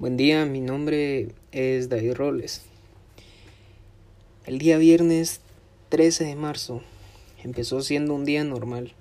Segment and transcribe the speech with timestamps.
[0.00, 2.62] Buen día, mi nombre es David Robles.
[4.46, 5.40] El día viernes
[5.88, 6.82] 13 de marzo
[7.42, 8.92] empezó siendo un día normal.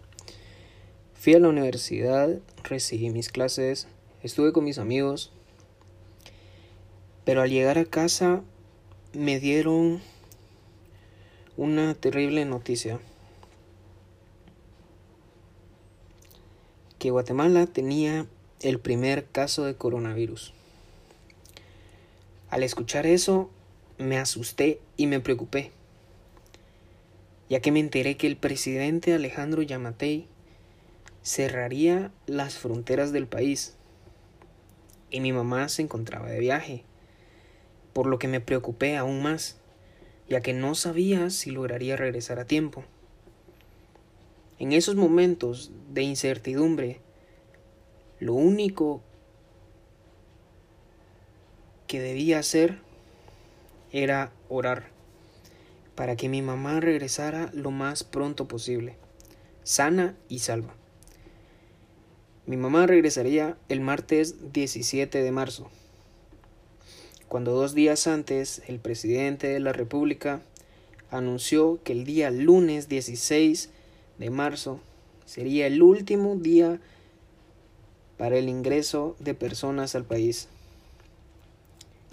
[1.13, 3.87] Fui a la universidad, recibí mis clases,
[4.23, 5.31] estuve con mis amigos,
[7.25, 8.41] pero al llegar a casa
[9.13, 10.01] me dieron
[11.57, 12.99] una terrible noticia.
[16.97, 18.25] Que Guatemala tenía
[18.61, 20.55] el primer caso de coronavirus.
[22.57, 23.51] Al escuchar eso,
[23.99, 25.69] me asusté y me preocupé,
[27.51, 30.25] ya que me enteré que el presidente Alejandro Yamatei
[31.21, 33.75] cerraría las fronteras del país
[35.11, 36.83] y mi mamá se encontraba de viaje,
[37.93, 39.57] por lo que me preocupé aún más,
[40.27, 42.85] ya que no sabía si lograría regresar a tiempo.
[44.57, 47.01] En esos momentos de incertidumbre,
[48.19, 49.03] lo único
[51.87, 52.79] que debía hacer
[53.91, 54.97] era orar
[55.95, 58.95] para que mi mamá regresara lo más pronto posible,
[59.63, 60.75] sana y salva.
[62.45, 65.71] Mi mamá regresaría el martes 17 de marzo,
[67.27, 70.41] cuando dos días antes el presidente de la República
[71.09, 73.71] anunció que el día lunes 16
[74.19, 74.79] de marzo
[75.25, 76.79] sería el último día
[78.17, 80.47] para el ingreso de personas al país.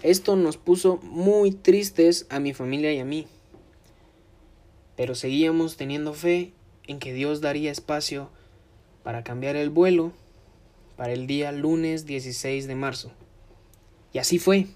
[0.03, 3.27] Esto nos puso muy tristes a mi familia y a mí,
[4.95, 6.51] pero seguíamos teniendo fe
[6.87, 8.29] en que Dios daría espacio
[9.03, 10.11] para cambiar el vuelo
[10.97, 13.11] para el día lunes 16 de marzo.
[14.13, 14.67] Y así fue.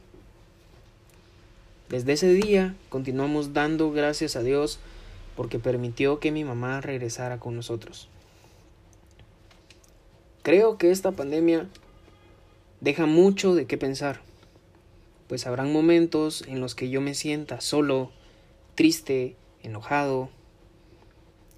[1.90, 4.80] Desde ese día continuamos dando gracias a Dios
[5.36, 8.09] porque permitió que mi mamá regresara con nosotros.
[10.44, 11.67] Creo que esta pandemia
[12.81, 14.22] deja mucho de qué pensar
[15.30, 18.09] pues habrán momentos en los que yo me sienta solo,
[18.73, 20.30] triste, enojado,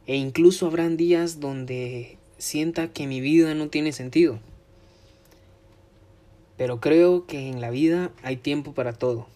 [0.05, 4.39] e incluso habrán días donde sienta que mi vida no tiene sentido.
[6.57, 9.27] Pero creo que en la vida hay tiempo para todo.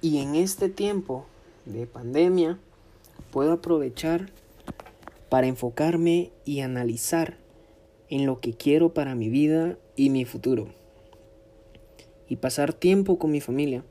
[0.00, 1.26] Y en este tiempo
[1.66, 2.58] de pandemia
[3.30, 4.30] puedo aprovechar
[5.28, 7.36] para enfocarme y analizar
[8.08, 10.68] en lo que quiero para mi vida y mi futuro
[12.28, 13.84] y pasar tiempo con mi familia,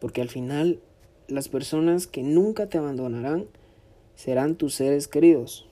[0.00, 0.80] porque al final
[1.28, 3.46] las personas que nunca te abandonarán
[4.16, 5.66] serán tus seres queridos.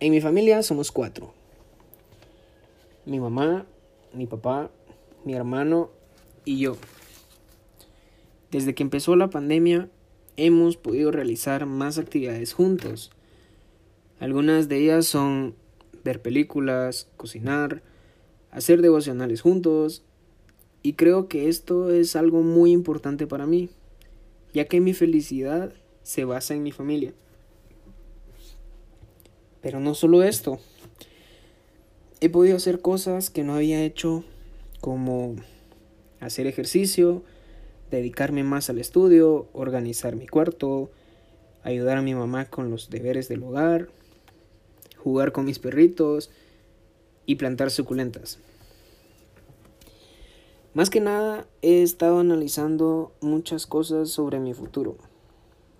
[0.00, 1.32] En mi familia somos cuatro.
[3.06, 3.66] Mi mamá,
[4.12, 4.70] mi papá,
[5.24, 5.90] mi hermano
[6.44, 6.76] y yo.
[8.50, 9.88] Desde que empezó la pandemia
[10.36, 13.10] hemos podido realizar más actividades juntos.
[14.20, 15.54] Algunas de ellas son
[16.04, 17.82] ver películas, cocinar,
[18.54, 20.02] hacer devocionales juntos.
[20.82, 23.68] Y creo que esto es algo muy importante para mí,
[24.54, 25.72] ya que mi felicidad
[26.02, 27.12] se basa en mi familia.
[29.60, 30.58] Pero no solo esto.
[32.20, 34.24] He podido hacer cosas que no había hecho,
[34.80, 35.36] como
[36.20, 37.22] hacer ejercicio,
[37.90, 40.90] dedicarme más al estudio, organizar mi cuarto,
[41.62, 43.88] ayudar a mi mamá con los deberes del hogar,
[44.98, 46.30] jugar con mis perritos,
[47.26, 48.38] y plantar suculentas.
[50.74, 54.96] Más que nada he estado analizando muchas cosas sobre mi futuro,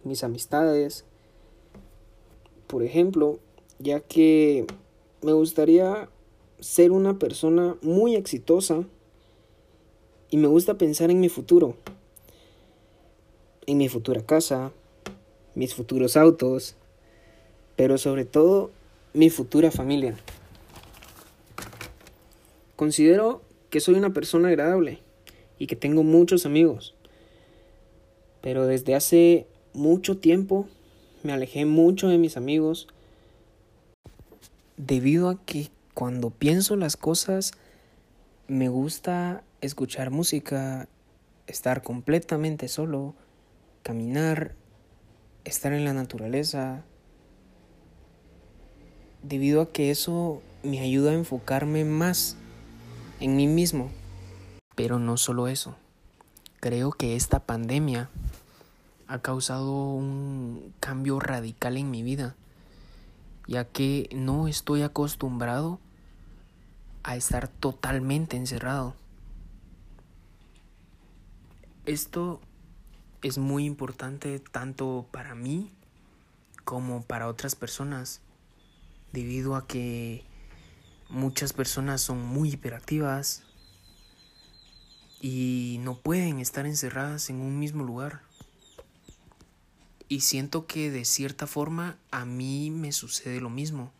[0.04, 1.04] mis amistades,
[2.68, 3.40] por ejemplo,
[3.78, 4.66] ya que
[5.20, 6.08] me gustaría
[6.60, 8.84] ser una persona muy exitosa
[10.30, 11.74] y me gusta pensar en mi futuro,
[13.66, 14.72] en mi futura casa,
[15.54, 16.76] mis futuros autos,
[17.76, 18.70] pero sobre todo
[19.12, 20.16] mi futura familia.
[22.76, 25.00] Considero que soy una persona agradable
[25.58, 26.94] y que tengo muchos amigos.
[28.40, 30.68] Pero desde hace mucho tiempo
[31.22, 32.88] me alejé mucho de mis amigos
[34.76, 37.52] debido a que cuando pienso las cosas
[38.48, 40.88] me gusta escuchar música,
[41.46, 43.14] estar completamente solo,
[43.82, 44.54] caminar,
[45.44, 46.84] estar en la naturaleza,
[49.22, 52.36] debido a que eso me ayuda a enfocarme más
[53.20, 53.90] en mí mismo.
[54.74, 55.76] Pero no solo eso.
[56.60, 58.08] Creo que esta pandemia
[59.06, 62.34] ha causado un cambio radical en mi vida,
[63.46, 65.78] ya que no estoy acostumbrado
[67.02, 68.94] a estar totalmente encerrado.
[71.84, 72.40] Esto
[73.22, 75.70] es muy importante tanto para mí
[76.64, 78.22] como para otras personas,
[79.12, 80.24] debido a que
[81.08, 83.42] Muchas personas son muy hiperactivas
[85.20, 88.22] y no pueden estar encerradas en un mismo lugar.
[90.08, 93.90] Y siento que de cierta forma a mí me sucede lo mismo.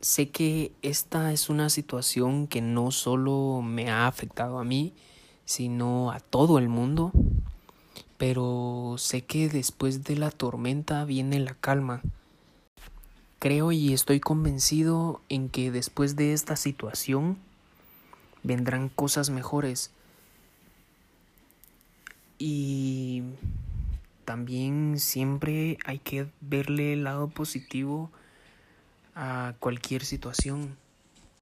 [0.00, 4.94] Sé que esta es una situación que no solo me ha afectado a mí,
[5.44, 7.12] sino a todo el mundo.
[8.16, 12.00] Pero sé que después de la tormenta viene la calma.
[13.40, 17.38] Creo y estoy convencido en que después de esta situación
[18.42, 19.90] vendrán cosas mejores.
[22.38, 23.22] Y
[24.26, 28.10] también siempre hay que verle el lado positivo
[29.14, 30.76] a cualquier situación.